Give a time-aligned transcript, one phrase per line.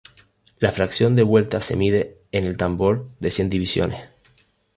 [0.57, 4.01] La fracción de vuelta se mide en el tambor de cien divisiones.